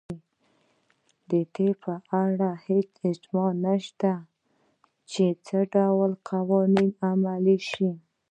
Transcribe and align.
په 1.27 1.37
دې 1.53 1.69
اړه 2.21 2.49
هېڅ 2.67 2.89
اجماع 3.09 3.51
نشته 3.65 4.11
چې 5.11 5.25
څه 5.45 5.57
ډول 5.75 6.11
قوانین 6.29 6.89
عملي 7.07 7.57
شي. 7.69 7.91